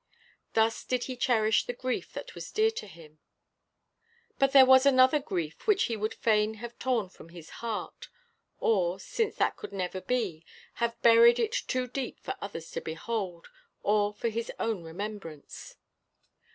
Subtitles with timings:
[0.55, 3.19] Thus did he cherish the grief that was dear to him.
[4.39, 8.07] But there was another grief which he would fain have torn from his heart;
[8.59, 10.43] or, since that could never be,
[10.81, 13.49] have buried it too deep for others to behold,
[13.83, 15.75] or for his own remembrance.